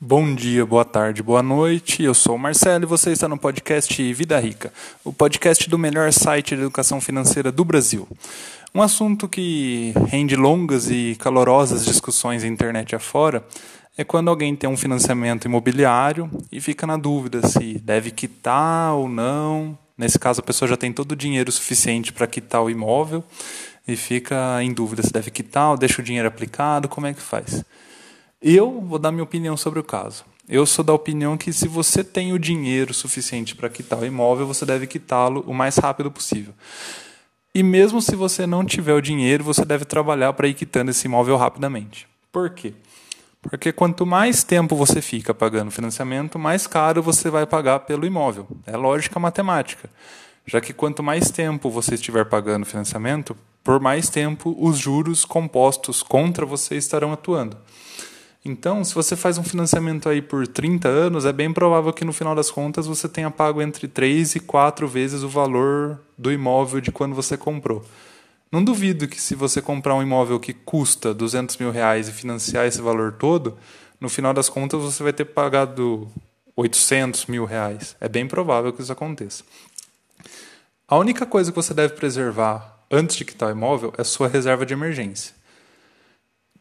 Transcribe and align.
Bom 0.00 0.32
dia, 0.32 0.64
boa 0.64 0.84
tarde, 0.84 1.24
boa 1.24 1.42
noite. 1.42 2.04
Eu 2.04 2.14
sou 2.14 2.36
o 2.36 2.38
Marcelo 2.38 2.84
e 2.84 2.86
você 2.86 3.10
está 3.10 3.26
no 3.26 3.36
podcast 3.36 4.12
Vida 4.12 4.38
Rica, 4.38 4.72
o 5.04 5.12
podcast 5.12 5.68
do 5.68 5.76
melhor 5.76 6.12
site 6.12 6.54
de 6.54 6.62
educação 6.62 7.00
financeira 7.00 7.50
do 7.50 7.64
Brasil. 7.64 8.06
Um 8.72 8.80
assunto 8.80 9.28
que 9.28 9.92
rende 10.06 10.36
longas 10.36 10.88
e 10.88 11.16
calorosas 11.18 11.84
discussões 11.84 12.44
na 12.44 12.48
internet 12.48 12.94
afora 12.94 13.44
é 13.96 14.04
quando 14.04 14.28
alguém 14.28 14.54
tem 14.54 14.70
um 14.70 14.76
financiamento 14.76 15.46
imobiliário 15.46 16.30
e 16.52 16.60
fica 16.60 16.86
na 16.86 16.96
dúvida 16.96 17.44
se 17.48 17.80
deve 17.80 18.12
quitar 18.12 18.94
ou 18.94 19.08
não. 19.08 19.76
Nesse 19.98 20.16
caso, 20.16 20.38
a 20.38 20.44
pessoa 20.44 20.68
já 20.68 20.76
tem 20.76 20.92
todo 20.92 21.10
o 21.10 21.16
dinheiro 21.16 21.50
suficiente 21.50 22.12
para 22.12 22.28
quitar 22.28 22.62
o 22.62 22.70
imóvel 22.70 23.24
e 23.86 23.96
fica 23.96 24.62
em 24.62 24.72
dúvida 24.72 25.02
se 25.02 25.12
deve 25.12 25.32
quitar 25.32 25.70
ou 25.70 25.76
deixa 25.76 26.00
o 26.00 26.04
dinheiro 26.04 26.28
aplicado, 26.28 26.88
como 26.88 27.08
é 27.08 27.12
que 27.12 27.20
faz? 27.20 27.64
Eu 28.40 28.80
vou 28.80 29.00
dar 29.00 29.10
minha 29.10 29.24
opinião 29.24 29.56
sobre 29.56 29.80
o 29.80 29.84
caso. 29.84 30.24
Eu 30.48 30.64
sou 30.64 30.84
da 30.84 30.92
opinião 30.92 31.36
que 31.36 31.52
se 31.52 31.66
você 31.66 32.04
tem 32.04 32.32
o 32.32 32.38
dinheiro 32.38 32.94
suficiente 32.94 33.56
para 33.56 33.68
quitar 33.68 33.98
o 33.98 34.06
imóvel, 34.06 34.46
você 34.46 34.64
deve 34.64 34.86
quitá-lo 34.86 35.42
o 35.44 35.52
mais 35.52 35.76
rápido 35.76 36.08
possível. 36.08 36.54
E 37.52 37.64
mesmo 37.64 38.00
se 38.00 38.14
você 38.14 38.46
não 38.46 38.64
tiver 38.64 38.94
o 38.94 39.00
dinheiro, 39.00 39.42
você 39.42 39.64
deve 39.64 39.84
trabalhar 39.84 40.32
para 40.34 40.46
ir 40.46 40.54
quitando 40.54 40.90
esse 40.90 41.06
imóvel 41.08 41.36
rapidamente. 41.36 42.06
Por 42.30 42.50
quê? 42.50 42.74
Porque 43.42 43.72
quanto 43.72 44.06
mais 44.06 44.44
tempo 44.44 44.76
você 44.76 45.02
fica 45.02 45.34
pagando 45.34 45.72
financiamento, 45.72 46.38
mais 46.38 46.64
caro 46.68 47.02
você 47.02 47.30
vai 47.30 47.44
pagar 47.44 47.80
pelo 47.80 48.06
imóvel. 48.06 48.46
É 48.64 48.76
lógica 48.76 49.18
matemática. 49.18 49.90
Já 50.46 50.60
que 50.60 50.72
quanto 50.72 51.02
mais 51.02 51.28
tempo 51.32 51.68
você 51.70 51.96
estiver 51.96 52.24
pagando 52.24 52.64
financiamento, 52.64 53.36
por 53.64 53.80
mais 53.80 54.08
tempo 54.08 54.56
os 54.56 54.78
juros 54.78 55.24
compostos 55.24 56.04
contra 56.04 56.46
você 56.46 56.76
estarão 56.76 57.12
atuando. 57.12 57.56
Então, 58.48 58.82
se 58.82 58.94
você 58.94 59.14
faz 59.14 59.36
um 59.36 59.44
financiamento 59.44 60.08
aí 60.08 60.22
por 60.22 60.46
30 60.46 60.88
anos, 60.88 61.26
é 61.26 61.32
bem 61.32 61.52
provável 61.52 61.92
que 61.92 62.02
no 62.02 62.14
final 62.14 62.34
das 62.34 62.50
contas 62.50 62.86
você 62.86 63.06
tenha 63.06 63.30
pago 63.30 63.60
entre 63.60 63.86
3 63.86 64.36
e 64.36 64.40
4 64.40 64.88
vezes 64.88 65.22
o 65.22 65.28
valor 65.28 66.00
do 66.16 66.32
imóvel 66.32 66.80
de 66.80 66.90
quando 66.90 67.14
você 67.14 67.36
comprou. 67.36 67.84
Não 68.50 68.64
duvido 68.64 69.06
que 69.06 69.20
se 69.20 69.34
você 69.34 69.60
comprar 69.60 69.94
um 69.94 70.02
imóvel 70.02 70.40
que 70.40 70.54
custa 70.54 71.12
200 71.12 71.58
mil 71.58 71.70
reais 71.70 72.08
e 72.08 72.12
financiar 72.12 72.64
esse 72.64 72.80
valor 72.80 73.12
todo, 73.12 73.58
no 74.00 74.08
final 74.08 74.32
das 74.32 74.48
contas 74.48 74.80
você 74.80 75.02
vai 75.02 75.12
ter 75.12 75.26
pagado 75.26 76.08
800 76.56 77.26
mil 77.26 77.44
reais. 77.44 77.96
É 78.00 78.08
bem 78.08 78.26
provável 78.26 78.72
que 78.72 78.80
isso 78.80 78.90
aconteça. 78.90 79.44
A 80.88 80.96
única 80.96 81.26
coisa 81.26 81.52
que 81.52 81.56
você 81.56 81.74
deve 81.74 81.92
preservar 81.92 82.78
antes 82.90 83.14
de 83.14 83.26
quitar 83.26 83.50
o 83.50 83.52
imóvel 83.52 83.92
é 83.98 84.04
sua 84.04 84.26
reserva 84.26 84.64
de 84.64 84.72
emergência. 84.72 85.37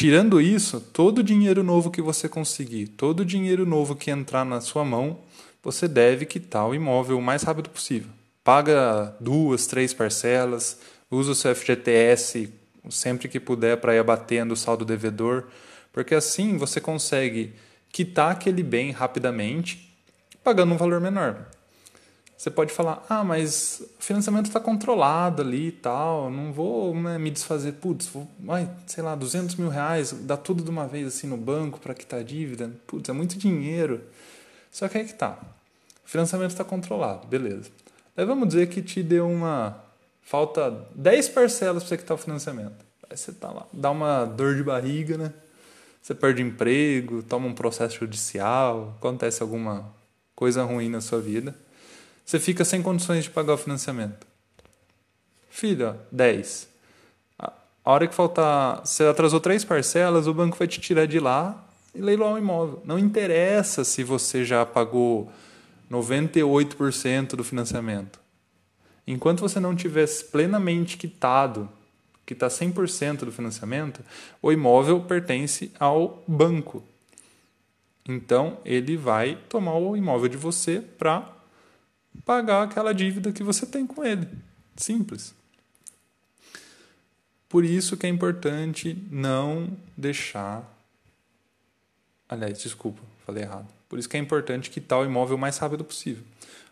Tirando 0.00 0.40
isso, 0.40 0.80
todo 0.80 1.22
dinheiro 1.22 1.62
novo 1.62 1.90
que 1.90 2.00
você 2.00 2.26
conseguir, 2.26 2.86
todo 2.86 3.22
dinheiro 3.22 3.66
novo 3.66 3.94
que 3.94 4.10
entrar 4.10 4.46
na 4.46 4.58
sua 4.58 4.82
mão, 4.82 5.18
você 5.62 5.86
deve 5.86 6.24
quitar 6.24 6.66
o 6.66 6.74
imóvel 6.74 7.18
o 7.18 7.22
mais 7.22 7.42
rápido 7.42 7.68
possível. 7.68 8.08
Paga 8.42 9.14
duas, 9.20 9.66
três 9.66 9.92
parcelas, 9.92 10.80
usa 11.10 11.32
o 11.32 11.34
seu 11.34 11.54
FGTS 11.54 12.50
sempre 12.88 13.28
que 13.28 13.38
puder 13.38 13.76
para 13.76 13.94
ir 13.94 13.98
abatendo 13.98 14.54
o 14.54 14.56
saldo 14.56 14.86
devedor, 14.86 15.48
porque 15.92 16.14
assim 16.14 16.56
você 16.56 16.80
consegue 16.80 17.52
quitar 17.92 18.32
aquele 18.32 18.62
bem 18.62 18.92
rapidamente, 18.92 19.94
pagando 20.42 20.72
um 20.72 20.78
valor 20.78 21.02
menor. 21.02 21.44
Você 22.40 22.50
pode 22.50 22.72
falar, 22.72 23.04
ah, 23.06 23.22
mas 23.22 23.82
o 23.98 24.02
financiamento 24.02 24.46
está 24.46 24.58
controlado 24.58 25.42
ali 25.42 25.66
e 25.66 25.72
tal, 25.72 26.30
não 26.30 26.54
vou 26.54 26.94
né, 26.94 27.18
me 27.18 27.30
desfazer, 27.30 27.72
putz, 27.72 28.06
vou, 28.06 28.26
ai, 28.48 28.66
sei 28.86 29.04
lá, 29.04 29.14
200 29.14 29.56
mil 29.56 29.68
reais, 29.68 30.10
dá 30.22 30.38
tudo 30.38 30.64
de 30.64 30.70
uma 30.70 30.88
vez 30.88 31.06
assim 31.06 31.26
no 31.26 31.36
banco 31.36 31.78
para 31.78 31.92
quitar 31.92 32.20
a 32.20 32.22
dívida, 32.22 32.72
putz, 32.86 33.10
é 33.10 33.12
muito 33.12 33.36
dinheiro. 33.36 34.00
Só 34.72 34.88
que 34.88 34.96
aí 34.96 35.04
que 35.04 35.12
tá, 35.12 35.38
o 36.02 36.08
financiamento 36.08 36.52
está 36.52 36.64
controlado, 36.64 37.26
beleza. 37.26 37.70
Aí 38.16 38.24
vamos 38.24 38.48
dizer 38.48 38.68
que 38.70 38.80
te 38.80 39.02
deu 39.02 39.28
uma, 39.28 39.78
falta 40.22 40.88
10 40.94 41.28
parcelas 41.28 41.82
para 41.82 41.88
você 41.90 41.98
quitar 41.98 42.14
o 42.14 42.18
financiamento. 42.18 42.86
Aí 43.10 43.18
você 43.18 43.32
tá 43.32 43.50
lá, 43.50 43.66
dá 43.70 43.90
uma 43.90 44.24
dor 44.24 44.56
de 44.56 44.62
barriga, 44.62 45.18
né? 45.18 45.30
Você 46.00 46.14
perde 46.14 46.40
emprego, 46.40 47.22
toma 47.22 47.46
um 47.46 47.52
processo 47.52 47.98
judicial, 47.98 48.94
acontece 48.96 49.42
alguma 49.42 49.92
coisa 50.34 50.64
ruim 50.64 50.88
na 50.88 51.02
sua 51.02 51.20
vida 51.20 51.54
você 52.30 52.38
fica 52.38 52.64
sem 52.64 52.80
condições 52.80 53.24
de 53.24 53.30
pagar 53.30 53.54
o 53.54 53.58
financiamento. 53.58 54.24
Filho, 55.48 55.96
10. 56.12 56.68
A 57.36 57.52
hora 57.84 58.06
que 58.06 58.14
faltar, 58.14 58.86
você 58.86 59.02
atrasou 59.02 59.40
três 59.40 59.64
parcelas, 59.64 60.28
o 60.28 60.32
banco 60.32 60.56
vai 60.56 60.68
te 60.68 60.80
tirar 60.80 61.06
de 61.06 61.18
lá 61.18 61.66
e 61.92 62.00
leiloar 62.00 62.34
o 62.34 62.38
imóvel. 62.38 62.82
Não 62.84 63.00
interessa 63.00 63.82
se 63.82 64.04
você 64.04 64.44
já 64.44 64.64
pagou 64.64 65.28
98% 65.90 67.30
do 67.30 67.42
financiamento. 67.42 68.20
Enquanto 69.04 69.40
você 69.40 69.58
não 69.58 69.74
tiver 69.74 70.06
plenamente 70.30 70.96
quitado, 70.96 71.68
que 72.24 72.32
está 72.32 72.46
100% 72.46 73.24
do 73.24 73.32
financiamento, 73.32 74.02
o 74.40 74.52
imóvel 74.52 75.00
pertence 75.00 75.72
ao 75.80 76.22
banco. 76.28 76.80
Então, 78.08 78.58
ele 78.64 78.96
vai 78.96 79.36
tomar 79.48 79.74
o 79.74 79.96
imóvel 79.96 80.28
de 80.28 80.36
você 80.36 80.80
para 80.96 81.39
pagar 82.24 82.64
aquela 82.64 82.92
dívida 82.92 83.32
que 83.32 83.42
você 83.42 83.66
tem 83.66 83.86
com 83.86 84.04
ele. 84.04 84.28
Simples. 84.76 85.34
Por 87.48 87.64
isso 87.64 87.96
que 87.96 88.06
é 88.06 88.08
importante 88.08 88.96
não 89.10 89.76
deixar. 89.96 90.62
Aliás, 92.28 92.60
desculpa, 92.60 93.02
falei 93.26 93.42
errado. 93.42 93.66
Por 93.88 93.98
isso 93.98 94.08
que 94.08 94.16
é 94.16 94.20
importante 94.20 94.70
quitar 94.70 95.00
o 95.00 95.04
imóvel 95.04 95.36
o 95.36 95.40
mais 95.40 95.58
rápido 95.58 95.84
possível. 95.84 96.22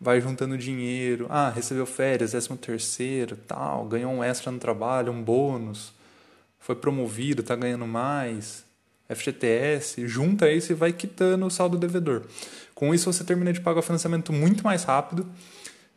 Vai 0.00 0.20
juntando 0.20 0.56
dinheiro, 0.56 1.26
ah, 1.28 1.50
recebeu 1.50 1.84
férias, 1.84 2.32
décimo 2.32 2.56
terceiro, 2.56 3.36
tal, 3.36 3.84
ganhou 3.86 4.12
um 4.12 4.22
extra 4.22 4.50
no 4.52 4.58
trabalho, 4.58 5.12
um 5.12 5.20
bônus, 5.20 5.92
foi 6.60 6.76
promovido, 6.76 7.42
está 7.42 7.56
ganhando 7.56 7.86
mais, 7.86 8.64
FGTS, 9.14 10.06
junta 10.06 10.50
isso 10.50 10.72
e 10.72 10.74
vai 10.74 10.92
quitando 10.92 11.46
o 11.46 11.50
saldo 11.50 11.76
devedor. 11.76 12.22
Com 12.74 12.94
isso, 12.94 13.12
você 13.12 13.24
termina 13.24 13.52
de 13.52 13.60
pagar 13.60 13.80
o 13.80 13.82
financiamento 13.82 14.32
muito 14.32 14.64
mais 14.64 14.84
rápido 14.84 15.26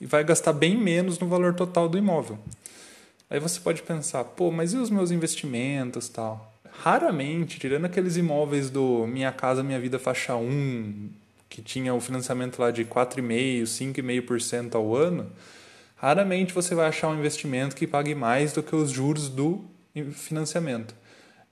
e 0.00 0.06
vai 0.06 0.24
gastar 0.24 0.52
bem 0.52 0.76
menos 0.76 1.18
no 1.18 1.28
valor 1.28 1.54
total 1.54 1.88
do 1.88 1.96
imóvel. 1.96 2.38
Aí 3.30 3.38
você 3.40 3.60
pode 3.60 3.82
pensar, 3.82 4.24
pô, 4.24 4.50
mas 4.50 4.72
e 4.72 4.76
os 4.76 4.90
meus 4.90 5.10
investimentos 5.10 6.08
tal? 6.08 6.52
Raramente, 6.82 7.58
tirando 7.58 7.84
aqueles 7.84 8.16
imóveis 8.16 8.68
do 8.70 9.06
Minha 9.06 9.32
Casa 9.32 9.62
Minha 9.62 9.78
Vida 9.78 9.98
faixa 9.98 10.36
1, 10.36 11.08
que 11.48 11.62
tinha 11.62 11.94
o 11.94 12.00
financiamento 12.00 12.58
lá 12.58 12.70
de 12.70 12.84
4,5%, 12.84 13.62
5,5% 13.62 14.74
ao 14.74 14.94
ano, 14.94 15.30
raramente 15.96 16.52
você 16.52 16.74
vai 16.74 16.88
achar 16.88 17.08
um 17.08 17.18
investimento 17.18 17.76
que 17.76 17.86
pague 17.86 18.14
mais 18.14 18.52
do 18.52 18.62
que 18.62 18.74
os 18.74 18.90
juros 18.90 19.28
do 19.28 19.64
financiamento. 20.12 20.94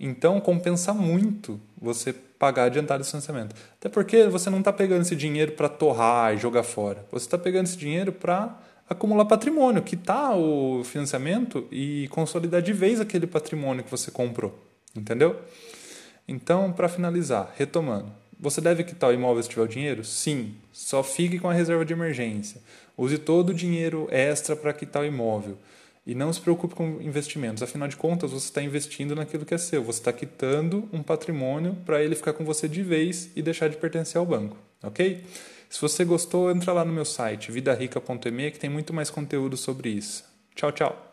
Então 0.00 0.40
compensa 0.40 0.94
muito 0.94 1.60
você 1.78 2.12
pagar 2.12 2.64
adiantado 2.64 3.02
esse 3.02 3.10
financiamento. 3.10 3.54
Até 3.78 3.90
porque 3.90 4.26
você 4.28 4.48
não 4.48 4.60
está 4.60 4.72
pegando 4.72 5.02
esse 5.02 5.14
dinheiro 5.14 5.52
para 5.52 5.68
torrar 5.68 6.34
e 6.34 6.38
jogar 6.38 6.62
fora. 6.62 7.04
Você 7.12 7.26
está 7.26 7.36
pegando 7.36 7.66
esse 7.66 7.76
dinheiro 7.76 8.10
para 8.10 8.58
acumular 8.88 9.26
patrimônio, 9.26 9.82
quitar 9.82 10.36
o 10.36 10.82
financiamento 10.84 11.68
e 11.70 12.08
consolidar 12.08 12.62
de 12.62 12.72
vez 12.72 12.98
aquele 12.98 13.26
patrimônio 13.26 13.84
que 13.84 13.90
você 13.90 14.10
comprou. 14.10 14.58
Entendeu? 14.96 15.36
Então, 16.26 16.72
para 16.72 16.88
finalizar, 16.88 17.52
retomando. 17.56 18.10
Você 18.38 18.60
deve 18.62 18.84
quitar 18.84 19.10
o 19.10 19.12
imóvel 19.12 19.42
se 19.42 19.50
tiver 19.50 19.62
o 19.62 19.68
dinheiro? 19.68 20.02
Sim. 20.02 20.54
Só 20.72 21.02
fique 21.02 21.38
com 21.38 21.50
a 21.50 21.52
reserva 21.52 21.84
de 21.84 21.92
emergência. 21.92 22.62
Use 22.96 23.18
todo 23.18 23.50
o 23.50 23.54
dinheiro 23.54 24.08
extra 24.10 24.56
para 24.56 24.72
quitar 24.72 25.02
o 25.02 25.06
imóvel. 25.06 25.58
E 26.06 26.14
não 26.14 26.32
se 26.32 26.40
preocupe 26.40 26.74
com 26.74 27.00
investimentos. 27.00 27.62
Afinal 27.62 27.86
de 27.86 27.96
contas, 27.96 28.30
você 28.30 28.46
está 28.46 28.62
investindo 28.62 29.14
naquilo 29.14 29.44
que 29.44 29.54
é 29.54 29.58
seu. 29.58 29.82
Você 29.84 30.00
está 30.00 30.12
quitando 30.12 30.88
um 30.92 31.02
patrimônio 31.02 31.76
para 31.84 32.02
ele 32.02 32.14
ficar 32.14 32.32
com 32.32 32.44
você 32.44 32.68
de 32.68 32.82
vez 32.82 33.30
e 33.36 33.42
deixar 33.42 33.68
de 33.68 33.76
pertencer 33.76 34.18
ao 34.18 34.26
banco. 34.26 34.56
Ok? 34.82 35.24
Se 35.68 35.80
você 35.80 36.04
gostou, 36.04 36.50
entra 36.50 36.72
lá 36.72 36.84
no 36.84 36.92
meu 36.92 37.04
site, 37.04 37.52
vidarica.me, 37.52 38.50
que 38.50 38.58
tem 38.58 38.70
muito 38.70 38.92
mais 38.92 39.10
conteúdo 39.10 39.56
sobre 39.56 39.90
isso. 39.90 40.24
Tchau, 40.54 40.72
tchau. 40.72 41.09